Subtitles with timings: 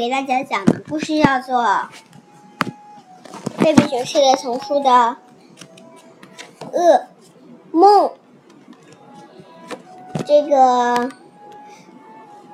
[0.00, 1.62] 给大家讲的故事叫做
[3.58, 5.18] 《贝贝熊系列丛书的
[6.72, 7.02] 噩
[7.70, 8.08] 梦》。
[10.24, 11.10] 这个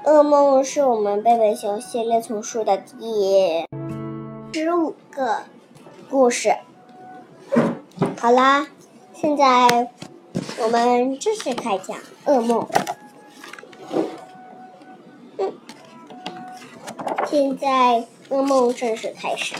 [0.03, 3.65] 噩梦是我们贝贝熊系列丛书的第
[4.53, 5.45] 十五个
[6.11, 6.57] 故事。
[8.19, 8.67] 好啦，
[9.15, 9.93] 现在
[10.65, 12.67] 我们正式开讲噩梦。
[17.39, 19.55] 现在噩梦正式开始。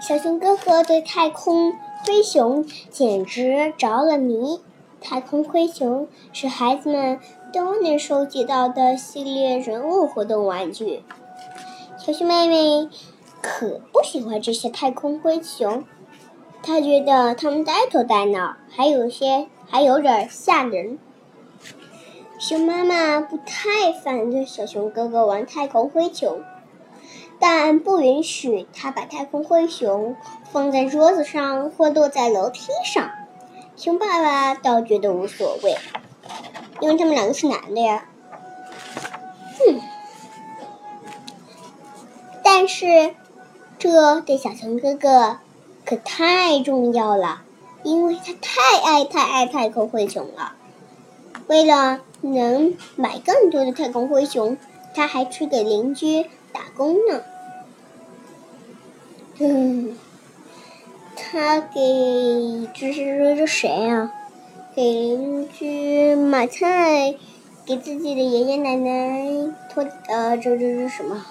[0.00, 1.74] 小熊哥哥对太空
[2.04, 4.60] 灰熊简直着了迷。
[5.00, 7.20] 太空灰熊是孩子们
[7.52, 11.04] 都能收集到的系列人物活动玩具。
[11.96, 12.88] 小熊妹妹
[13.40, 15.84] 可不喜欢这些太空灰熊，
[16.64, 20.98] 她觉得它们呆头呆脑，还有些还有点吓人。
[22.38, 26.42] 熊妈妈不太反对小熊哥哥玩太空灰熊，
[27.38, 30.16] 但不允许他把太空灰熊
[30.52, 33.10] 放在桌子上或落在楼梯上。
[33.76, 35.76] 熊爸爸倒觉得无所谓，
[36.80, 38.08] 因为他们两个是男的呀。
[39.66, 39.80] 嗯，
[42.42, 43.14] 但是
[43.78, 45.38] 这对小熊哥哥
[45.84, 47.42] 可太重要了，
[47.84, 50.56] 因为他太爱太爱太空灰熊了。
[51.46, 54.56] 为了能买更多的太空灰熊，
[54.94, 57.22] 他还去给邻居打工呢。
[59.38, 59.96] 嗯，
[61.16, 64.12] 他给这是这谁啊？
[64.74, 67.14] 给邻居买菜，
[67.64, 71.24] 给自己的爷爷奶奶拖呃这这这什么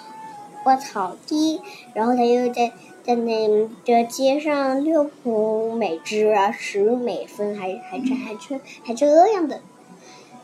[0.65, 1.61] 挖草地，
[1.93, 2.71] 然后他又在
[3.03, 9.59] 在那这街上遛狗，每只啊十美分，还还这还这还这样的。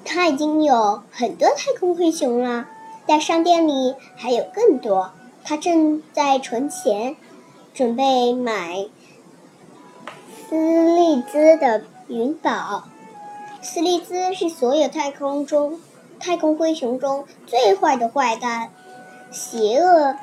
[0.06, 2.68] 他已经有很多太空灰熊了，
[3.08, 5.12] 在商店里还有更多。
[5.44, 7.16] 他正在存钱，
[7.74, 8.88] 准备买
[10.48, 12.84] 斯利兹的云宝。
[13.62, 15.80] 斯利兹是所有太空中
[16.20, 18.72] 太空灰熊中最坏的坏蛋，
[19.32, 20.16] 邪恶。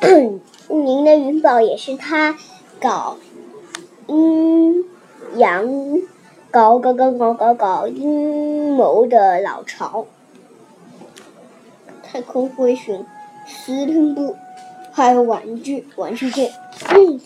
[0.68, 2.38] 您的云宝也是他
[2.80, 3.16] 搞
[4.06, 4.84] 阴
[5.36, 5.68] 阳。
[6.52, 10.06] 搞搞搞搞搞搞阴谋的老巢，
[12.02, 13.06] 太空灰熊，
[13.46, 14.34] 司令部，
[14.90, 16.52] 还有玩具玩具店，
[16.88, 17.20] 嗯，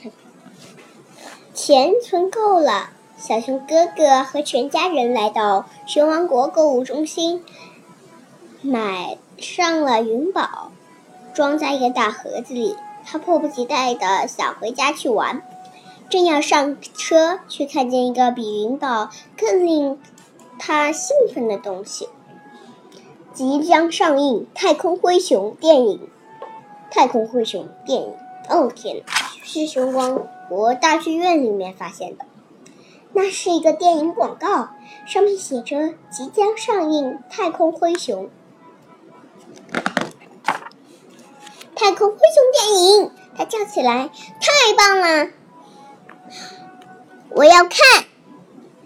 [1.55, 7.43] 钱存够了，小熊哥哥和全家人来到熊王国购物中心，
[8.61, 10.71] 买上了云宝，
[11.33, 12.77] 装在一个大盒子里，
[13.07, 15.41] 他迫不及待的想回家去玩。
[16.11, 20.01] 正要上车，却看见一个比云宝更令
[20.59, 22.09] 他兴奋的东西，
[23.33, 26.09] 即将上映《太空灰熊》电影。
[26.95, 28.15] 《太空灰熊》电影，
[28.49, 29.05] 哦天哪，
[29.43, 32.25] 是熊光国大剧院里面发现的。
[33.13, 34.69] 那是一个电影广告，
[35.07, 38.27] 上面写着“即将上映《太空灰熊》”。
[41.75, 44.11] 太空灰熊电影，他叫起来
[44.41, 45.31] ：“太棒了！”
[47.37, 48.05] 我要看，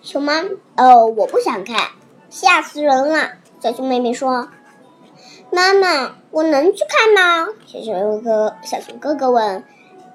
[0.02, 0.42] 熊妈
[0.76, 1.90] 哦，我不想看，
[2.30, 3.32] 吓死人了。
[3.60, 4.48] 小熊妹妹说
[5.52, 9.64] ：“妈妈，我能去看吗？”小熊哥哥，小熊哥哥问：“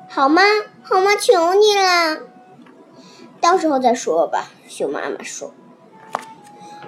[0.09, 0.41] 好吗？
[0.81, 1.15] 好吗？
[1.15, 2.23] 求你了。”
[3.39, 4.49] 到时候再说吧。
[4.67, 5.51] 熊妈妈说。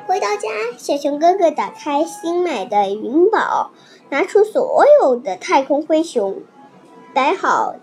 [0.08, 3.70] 回到家，小熊哥哥打开新买的云宝，
[4.10, 6.42] 拿出所有的太空灰熊，
[7.14, 7.76] 摆好，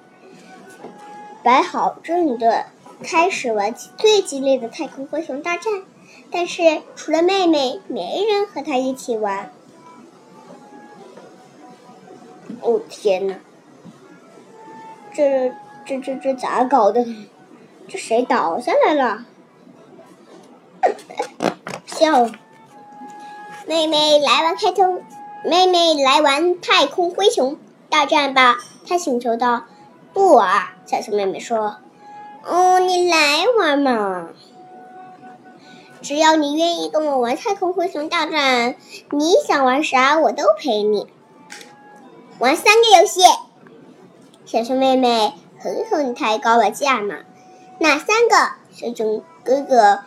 [1.45, 2.67] 摆好正的。
[3.03, 5.83] 开始玩最激烈的太空灰熊大战，
[6.31, 9.53] 但是除了妹妹，没人和他一起玩。
[12.61, 13.35] 哦天哪！
[15.13, 15.53] 这
[15.85, 17.05] 这这这咋搞的？
[17.89, 19.27] 这谁倒下来了？
[21.85, 22.31] 笑！
[23.67, 25.03] 妹妹来玩太空，
[25.45, 27.59] 妹妹来玩太空灰熊
[27.91, 28.57] 大战吧！
[28.87, 29.65] 她请求道。
[30.15, 31.82] 不玩，小熊妹妹说。
[32.45, 34.29] 哦，你来玩嘛！
[36.01, 38.75] 只要你愿意跟我玩太空灰熊大战，
[39.11, 41.07] 你想玩啥我都陪你。
[42.41, 43.23] 玩三个游戏，
[44.45, 47.19] 小熊妹妹狠狠抬高了价码。
[47.79, 48.37] 哪三个？
[48.73, 50.01] 小熊哥哥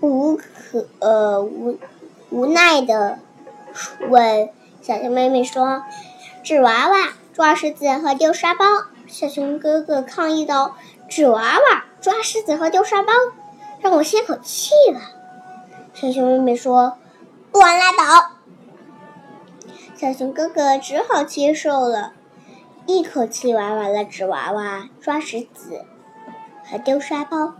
[0.00, 1.78] 无可呃无
[2.28, 3.18] 无奈的
[4.10, 4.50] 问。
[4.82, 5.84] 小熊妹妹说
[6.44, 8.66] ：“纸娃娃、抓石子和丢沙包。”
[9.08, 10.76] 小熊哥哥抗议道。
[11.08, 13.12] 纸娃娃、抓狮子和丢沙包，
[13.80, 15.00] 让我歇口气吧。
[15.94, 16.98] 小熊妹妹说
[17.50, 18.32] ：“不玩拉倒。”
[19.96, 22.12] 小熊哥哥只好接受了，
[22.86, 25.84] 一口气玩完了纸娃娃、抓石子
[26.64, 27.54] 和丢沙包。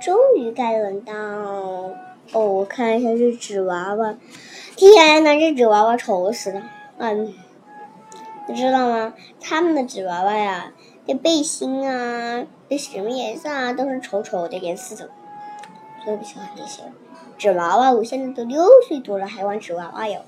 [0.00, 1.94] 终于该轮到哦，
[2.32, 4.16] 我看一下这纸娃娃。
[4.74, 6.62] 天哪，这纸娃娃丑死了！
[6.98, 7.32] 嗯，
[8.48, 9.14] 你知道吗？
[9.40, 10.72] 他们的纸娃娃呀，
[11.06, 15.10] 这背心啊，这什么颜色啊，都是丑丑的颜色的。
[16.02, 16.82] 最不喜欢这些
[17.36, 17.92] 纸娃娃。
[17.92, 20.22] 我现在都六岁多了，还玩纸娃娃哟。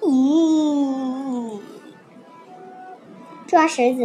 [0.00, 1.60] 咦，
[3.46, 4.02] 抓石子！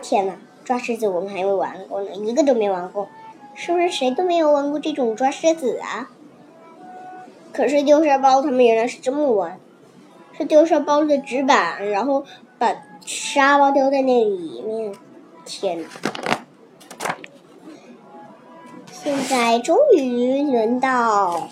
[0.00, 3.08] 天哪，抓石子我们还没玩过呢，一个都没玩过。
[3.54, 6.08] 是不是谁都没有玩过这种抓石子啊？
[7.52, 9.60] 可是丢沙包他们原来是这么玩，
[10.32, 12.24] 是丢沙包的纸板，然后
[12.58, 12.74] 把
[13.04, 14.94] 沙包丢在那里面。
[15.44, 15.88] 天呐！
[19.02, 21.48] 现在终于轮到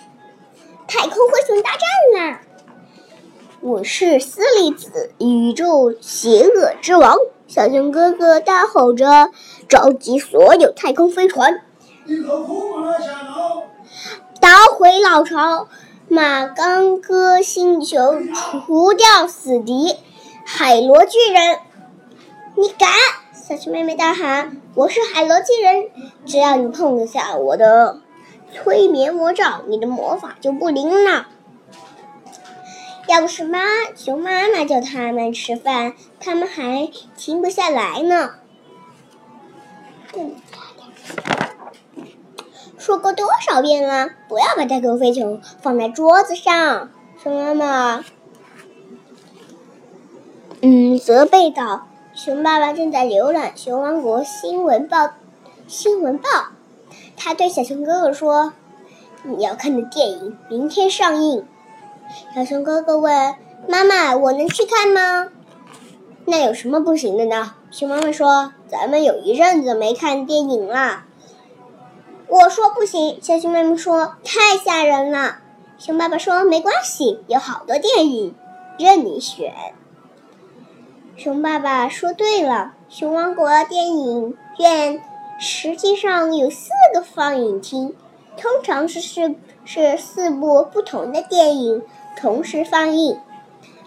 [0.87, 1.81] 太空灰熊大战
[2.21, 2.41] 啦！
[3.63, 7.17] 我是斯利子，宇宙邪恶之王。
[7.47, 9.31] 小熊哥哥大吼着，
[9.67, 11.63] 召集所有太空飞船。
[14.43, 15.69] 打回老巢，
[16.07, 18.21] 马刚哥星球，
[18.67, 19.97] 除掉死敌
[20.45, 21.61] 海螺巨人！
[22.57, 22.91] 你敢！
[23.49, 25.89] 小熊妹妹大喊：“我是海螺巨人，
[26.27, 28.03] 只要你碰一下我的
[28.53, 31.29] 催眠魔杖，你的魔法就不灵了。”
[33.09, 33.61] 要不是妈
[33.97, 38.35] 熊妈妈叫他们吃饭，他们还停不下来呢。
[42.77, 46.91] 说过多少遍了，不要把太空飞球放在桌子上，
[47.23, 48.05] 熊妈妈。
[50.61, 51.87] 嗯，责备道。
[52.19, 55.05] 熊爸爸正在浏览《熊王国新闻报》，
[55.69, 56.29] 新闻报。
[57.17, 58.55] 他对小熊哥哥说
[59.23, 61.47] ：“你要看的电影明天上映。”
[62.35, 63.37] 小熊哥哥问
[63.69, 65.29] ：“妈妈，我能去看吗？”
[66.27, 67.55] 那有什么不行的呢？
[67.71, 71.05] 熊妈妈说：“咱们有一阵子没看电影了。”
[72.27, 75.37] 我说不行，小熊妹妹说太吓人了。
[75.79, 78.35] 熊爸爸说没关系，有好多电影
[78.77, 79.55] 任你选。
[81.19, 85.03] 熊爸爸说对了，熊王国电影院
[85.41, 87.97] 实际上有四个放映厅，
[88.37, 89.35] 通常是是
[89.65, 91.83] 是四部不同的电影
[92.17, 93.19] 同时放映。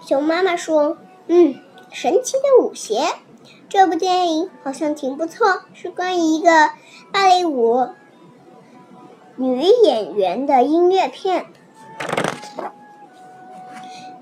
[0.06, 0.98] 熊妈妈说
[1.28, 1.56] ：“嗯，
[1.90, 3.02] 神奇的舞鞋，
[3.70, 6.72] 这部电影好像挺不错，是关于一个
[7.14, 7.88] 芭蕾舞。”
[9.38, 11.46] 女演员的音乐片。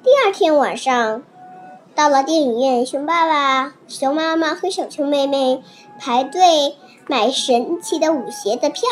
[0.03, 1.23] 第二天晚上，
[1.99, 5.61] 到了电影院，熊爸爸、熊妈妈和小熊妹妹
[5.99, 8.83] 排队买《神奇的舞鞋》的票，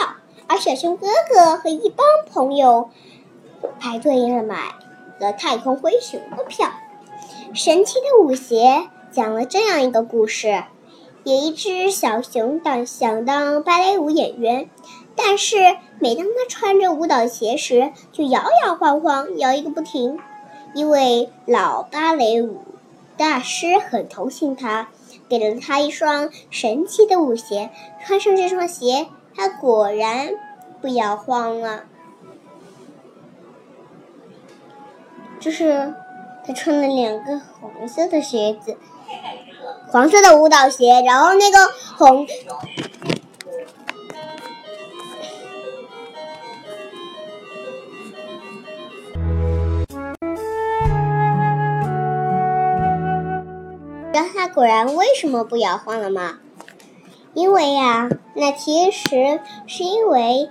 [0.45, 2.89] 而小熊哥哥和一帮朋友
[3.79, 4.75] 排队买
[5.21, 6.67] 了《太空灰熊》的票。
[7.57, 8.65] 《神奇的舞鞋》
[9.09, 10.65] 讲了这样一个故事：
[11.23, 14.69] 有一只小熊当想当芭蕾舞演员。
[15.15, 20.19] 但是每当他穿着舞蹈鞋时，就摇摇晃晃，摇一个不停。
[20.73, 22.57] 一位老芭蕾舞
[23.17, 24.89] 大师很同情他，
[25.27, 27.71] 给了他一双神奇的舞鞋。
[28.05, 30.29] 穿上这双鞋，他果然
[30.81, 31.85] 不摇晃了。
[35.39, 35.93] 就是
[36.45, 38.77] 他穿了两个红色的鞋子，
[39.87, 41.57] 黄色的舞蹈鞋，然后那个
[41.97, 42.27] 红。
[54.57, 56.39] 果然为什么不摇晃了吗？
[57.35, 60.49] 因为呀，那其实是因为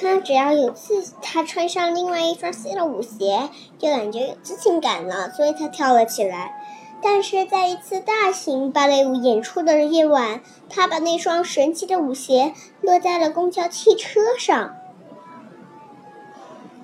[0.00, 3.48] 他只要有自他穿上另外一双新的舞鞋，
[3.80, 6.54] 就感觉有自信感了，所以他跳了起来。
[7.02, 14.76] 但是在一次大型芭蕾舞演出的夜晚，他把那双神奇的舞鞋落在了公交汽车上。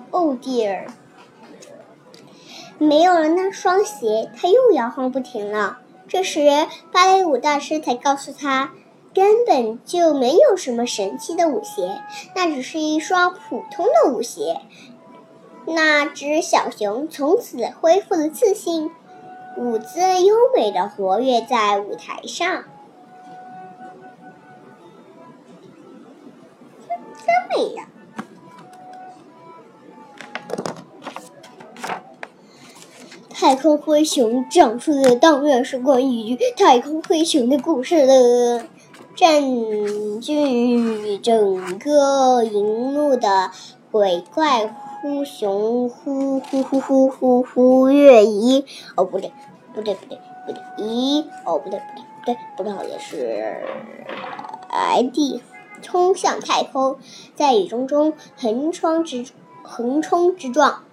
[0.09, 0.87] Oh dear！
[2.77, 5.77] 没有了那双鞋，他又摇晃不停了。
[6.11, 8.73] 这时，芭蕾舞大师才告诉他，
[9.13, 12.01] 根本就没有什么神奇的舞鞋，
[12.35, 14.59] 那只是一双普通的舞鞋。
[15.65, 18.91] 那只小熊从此恢复了自信，
[19.55, 22.65] 舞姿优美的活跃在舞台上。
[26.89, 27.87] 真美呀！
[33.41, 38.67] 太空灰熊讲述的当然是关于太空灰熊的故事了，
[39.15, 39.41] 占
[40.21, 43.49] 据整个荧幕的
[43.89, 48.63] 鬼怪呼熊呼呼呼呼呼呼月移。
[48.95, 49.31] 哦，不对，
[49.73, 51.25] 不对，不对，不对，咦？
[51.43, 53.57] 哦，不对，不对，不对，不对，好像是
[54.69, 55.41] I D，
[55.81, 56.97] 冲向太空，
[57.35, 59.25] 在宇宙中横冲直
[59.63, 60.83] 横冲直撞，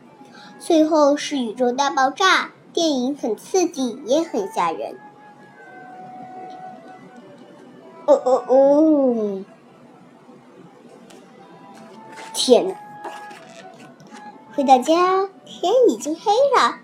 [0.59, 2.51] 最后是宇宙大爆炸。
[2.71, 4.99] 电影很刺激，也很吓人。
[8.07, 9.45] 哦哦哦！
[12.35, 12.77] 天哪！
[14.55, 16.77] 回到家，天已经黑了，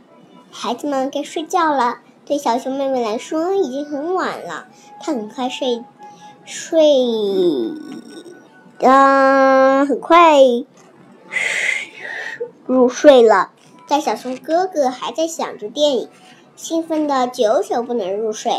[0.51, 2.01] 孩子们该睡觉了。
[2.25, 4.67] 对小熊妹妹来说，已经很晚了，
[5.01, 5.85] 她很快睡
[6.45, 6.81] 睡，
[8.81, 10.41] 嗯，很快
[12.67, 13.53] 入睡了。
[13.87, 16.09] 在小熊哥哥还在想着电影，
[16.57, 18.53] 兴奋的久久不能入睡。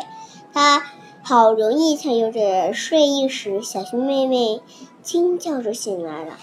[0.54, 0.84] 他
[1.24, 4.62] 好容易才有着睡意时，小熊妹妹
[5.02, 6.38] 惊叫着醒来了：“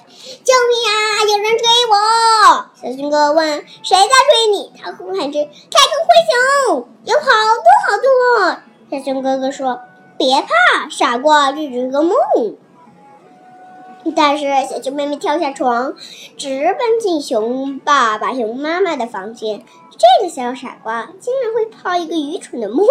[0.44, 1.22] 救命啊！
[1.30, 6.08] 有人追我！”小熊哥哥问：“谁在追你？”他呼喊着：“太空灰
[6.66, 8.58] 熊，有好多好多！”
[8.90, 9.80] 小熊哥哥说
[10.18, 12.16] ：“别怕，傻瓜，这只是个梦。”
[14.16, 15.94] 但是小熊妹妹跳下床，
[16.36, 19.62] 直奔进熊爸爸、熊妈妈的房间。
[19.92, 22.86] 这个小傻瓜竟然会泡一个愚蠢的梦！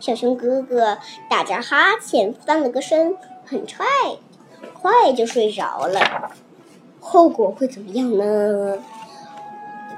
[0.00, 3.86] 小熊哥哥打着哈欠，翻了个身，很快
[4.60, 6.32] 很快就睡着了。
[7.00, 8.78] 后果会怎么样呢？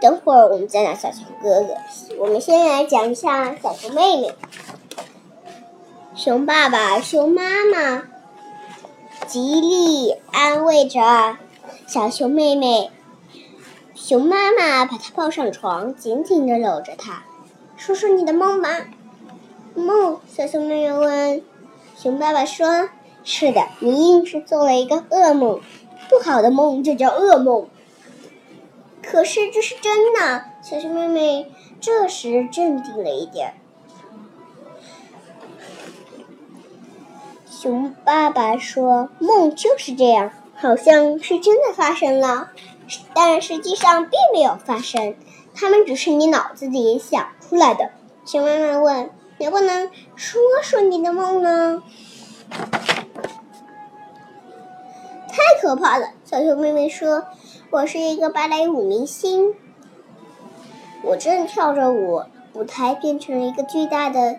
[0.00, 1.76] 等会儿我们再讲小熊哥哥。
[2.18, 4.34] 我们先来讲一下小熊妹妹。
[6.16, 8.02] 熊爸爸、熊妈妈。
[9.30, 11.38] 极力安慰着
[11.86, 12.90] 小熊妹妹，
[13.94, 17.22] 熊妈妈把她抱上床，紧紧的搂着她，
[17.76, 18.88] 说说你的梦吧。
[19.76, 20.18] 梦？
[20.26, 21.42] 小熊妹妹问。
[21.96, 22.88] 熊爸爸说
[23.22, 25.60] ：“是的，你硬是做了一个噩梦，
[26.08, 27.68] 不好的梦就叫噩梦。”
[29.00, 30.46] 可是这是真的。
[30.60, 33.54] 小熊妹妹这时镇定了一点。
[37.62, 42.48] 熊爸爸说：“梦就是这样，好像是真的发生了，
[43.12, 45.14] 但实际上并没有发生，
[45.54, 47.90] 他们只是你脑子里想出来的。”
[48.24, 51.82] 熊妈妈问：“能不能说说你的梦呢？”
[55.28, 56.12] 太可怕了！
[56.24, 57.24] 小熊妹妹说
[57.68, 59.54] ：“我是一个芭蕾舞明星，
[61.02, 62.22] 我正跳着舞，
[62.54, 64.38] 舞台变成了一个巨大的。”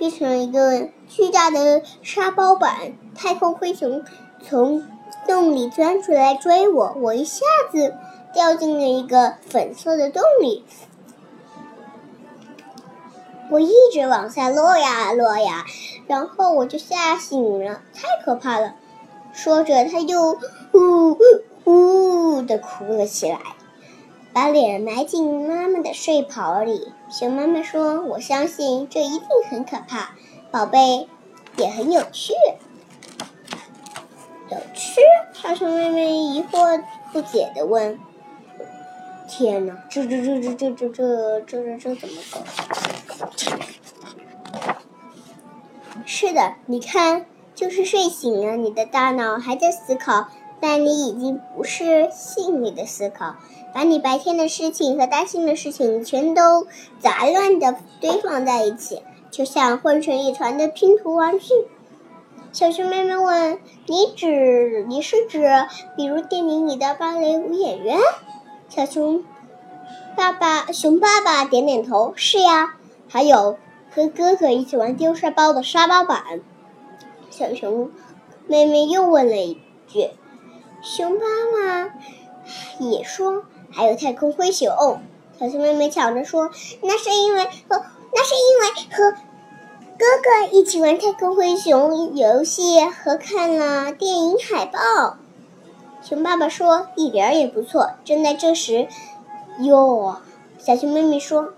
[0.00, 4.02] 变成了一个巨大的沙包板，太空灰熊
[4.42, 4.82] 从
[5.28, 7.94] 洞里钻出来追我，我一下子
[8.32, 10.64] 掉进了一个粉色的洞里，
[13.50, 15.66] 我一直往下落呀落呀，
[16.06, 18.76] 然后我就吓醒了，太可怕了！
[19.34, 20.38] 说着，他又
[20.72, 21.18] 呜
[21.64, 23.38] 呜的哭了起来。
[24.32, 30.12] 把脸埋进妈妈的睡袍里，熊妈妈说：“我相信这一定很可怕，
[30.52, 31.08] 宝贝，
[31.56, 32.32] 也很有趣。”
[34.50, 35.00] 有趣？
[35.32, 36.82] 小熊妹妹疑惑
[37.12, 37.98] 不解的问
[39.28, 42.40] ：“天哪，这这这这这这这这这怎么搞？”
[46.06, 50.28] 是的，你看，就是睡醒了，你的大脑还在思考，
[50.60, 53.34] 但你已经不是心里的思考。
[53.72, 56.66] 把你白天的事情和担心的事情全都
[56.98, 61.48] 杂乱的堆放在一起，就像混成一团的拼图玩具。
[62.52, 65.48] 小熊妹妹问：“你指你是指，
[65.96, 67.98] 比如电影里的芭蕾舞演员？”
[68.68, 69.24] 小熊
[70.16, 72.74] 爸爸熊爸爸点点头：“是呀。”
[73.08, 73.56] 还有
[73.94, 76.40] 和哥哥一起玩丢沙包的沙包板。
[77.30, 77.90] 小熊
[78.48, 80.10] 妹妹又问了一句
[80.82, 81.18] ：“熊妈
[81.52, 81.94] 妈
[82.80, 84.68] 也说。”还有太空灰熊，
[85.38, 86.50] 小熊妹妹抢着说
[86.82, 89.16] ：“那是因为和那是因为和
[89.98, 95.18] 哥哥一起玩太空灰熊游戏和看了电影海报。”
[96.02, 98.88] 熊爸爸说：“一点也不错。”正在这时，
[99.60, 100.16] 哟，
[100.58, 101.52] 小熊妹妹说：“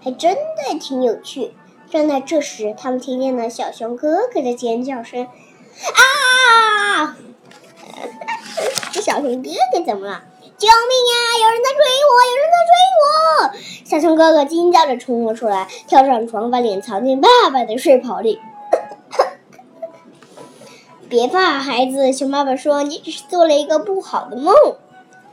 [0.00, 1.54] 还真的挺有趣。”
[1.90, 5.26] 正在这时，他们听见了小熊哥哥的尖叫声
[6.96, 7.18] ：“啊！”
[8.92, 10.22] 这小熊哥哥怎么了？
[10.58, 10.74] 救命
[11.10, 11.16] 啊！
[11.42, 12.12] 有人在追我！
[12.30, 13.06] 有人在追我！
[13.84, 18.38] 小熊哥哥惊叫着冲了出来，跳上床，把脸藏进爸爸的睡袍里。
[21.08, 24.54] 别怕，孩子，熊爸爸说：“你只是做了一个不好的梦。”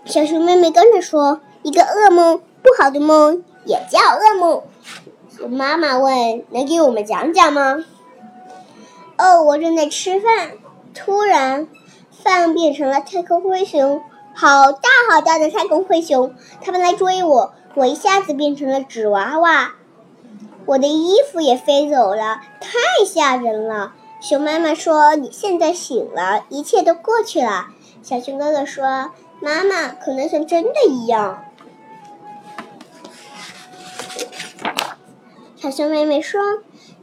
[0.06, 4.64] 小熊妹妹跟着说：“一个噩梦，不好的梦也叫噩梦。”
[5.38, 7.86] 熊妈妈问：“能给我们讲讲吗？”
[9.18, 10.54] 哦，我正在吃饭，
[10.96, 11.68] 突然。
[12.30, 14.04] 饭变成了太空灰熊，
[14.36, 19.72] 好大好大的太空灰熊，他们来追我，我一下子变成了纸娃娃，
[20.68, 23.94] 我的衣服也飞走了，太吓人了。
[24.22, 27.70] 熊妈妈说：“你现在醒了，一切都过去了。”
[28.04, 31.44] 小熊哥哥说：“妈妈，可能像真的一样。”
[35.58, 36.40] 小熊妹妹说：“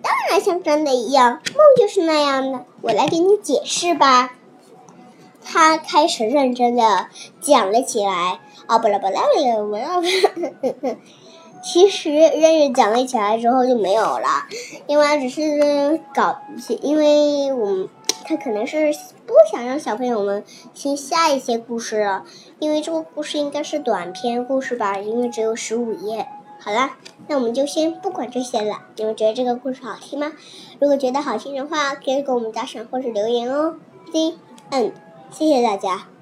[0.01, 2.65] 当然像真的一样，梦就是那样的。
[2.83, 4.31] 我来给你解释吧。”
[5.47, 7.07] 他开始认真的
[7.41, 8.41] 讲了起来。
[8.67, 9.23] 啊，不啦不啦
[9.63, 10.03] 不啦！
[11.63, 14.47] 其实认真讲了起来之后就没有了，
[14.87, 16.41] 因为只是搞，
[16.83, 17.89] 因为我们
[18.25, 18.93] 他可能是
[19.25, 22.25] 不想让小朋友们听下一些故事了，
[22.59, 26.27] 因为这个故事应该是短篇故事吧，因为只有十五页。
[26.59, 26.91] 好了，
[27.29, 28.83] 那我们就先不管这些了。
[28.97, 30.33] 你们觉得这个故事好听吗？
[30.81, 33.77] 如果觉得好听的话，可以给我们打赏或者留言哦。
[34.11, 34.35] The
[34.71, 34.93] end，
[35.31, 36.16] 谢谢大家。